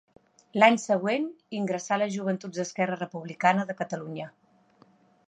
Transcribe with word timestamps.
L'any 0.61 0.77
següent 0.83 1.27
ingressà 1.57 1.93
a 1.97 2.01
les 2.03 2.13
Joventuts 2.15 2.63
d'Esquerra 2.63 2.99
Republicana 3.03 3.67
de 3.73 3.77
Catalunya. 3.83 4.31